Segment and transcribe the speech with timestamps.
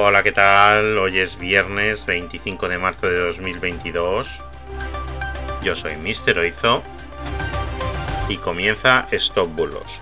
[0.00, 0.96] Hola, ¿qué tal?
[0.96, 4.44] Hoy es viernes 25 de marzo de 2022.
[5.60, 6.84] Yo soy Mister Oizo
[8.28, 10.00] y comienza Stop Bulos,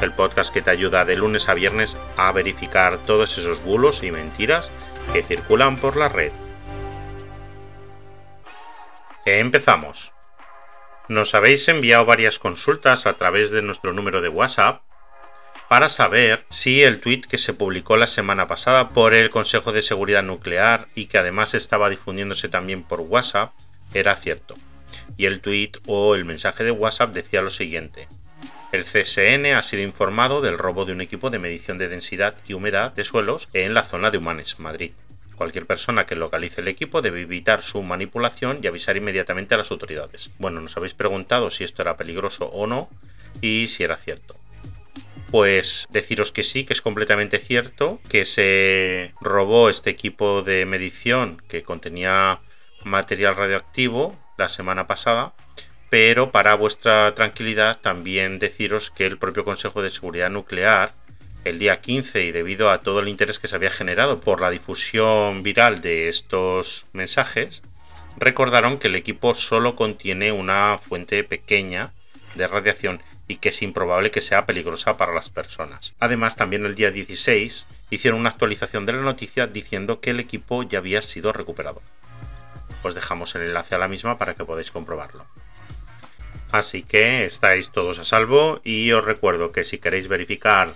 [0.00, 4.10] el podcast que te ayuda de lunes a viernes a verificar todos esos bulos y
[4.10, 4.72] mentiras
[5.12, 6.32] que circulan por la red.
[9.24, 10.12] Empezamos.
[11.06, 14.82] Nos habéis enviado varias consultas a través de nuestro número de WhatsApp
[15.72, 19.80] para saber si el tweet que se publicó la semana pasada por el Consejo de
[19.80, 23.54] Seguridad Nuclear y que además estaba difundiéndose también por WhatsApp
[23.94, 24.54] era cierto.
[25.16, 28.06] Y el tweet o el mensaje de WhatsApp decía lo siguiente.
[28.70, 32.52] El CSN ha sido informado del robo de un equipo de medición de densidad y
[32.52, 34.92] humedad de suelos en la zona de Humanes, Madrid.
[35.36, 39.70] Cualquier persona que localice el equipo debe evitar su manipulación y avisar inmediatamente a las
[39.70, 40.32] autoridades.
[40.38, 42.90] Bueno, nos habéis preguntado si esto era peligroso o no
[43.40, 44.41] y si era cierto
[45.32, 51.42] pues deciros que sí, que es completamente cierto, que se robó este equipo de medición
[51.48, 52.42] que contenía
[52.84, 55.32] material radioactivo la semana pasada,
[55.88, 60.92] pero para vuestra tranquilidad también deciros que el propio Consejo de Seguridad Nuclear
[61.44, 64.50] el día 15 y debido a todo el interés que se había generado por la
[64.50, 67.62] difusión viral de estos mensajes,
[68.18, 71.94] recordaron que el equipo solo contiene una fuente pequeña
[72.34, 73.00] de radiación
[73.32, 75.94] y que es improbable que sea peligrosa para las personas.
[75.98, 80.64] Además, también el día 16 hicieron una actualización de la noticia diciendo que el equipo
[80.64, 81.80] ya había sido recuperado.
[82.82, 85.24] Os dejamos el enlace a la misma para que podáis comprobarlo.
[86.50, 90.74] Así que estáis todos a salvo y os recuerdo que si queréis verificar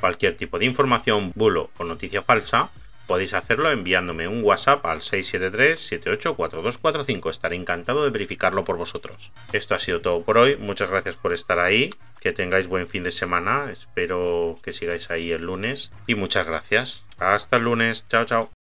[0.00, 2.68] cualquier tipo de información, bulo o noticia falsa,
[3.06, 7.30] Podéis hacerlo enviándome un WhatsApp al 673-784245.
[7.30, 9.32] Estaré encantado de verificarlo por vosotros.
[9.52, 10.56] Esto ha sido todo por hoy.
[10.56, 11.90] Muchas gracias por estar ahí.
[12.20, 13.70] Que tengáis buen fin de semana.
[13.70, 15.92] Espero que sigáis ahí el lunes.
[16.06, 17.04] Y muchas gracias.
[17.18, 18.06] Hasta el lunes.
[18.08, 18.53] Chao, chao.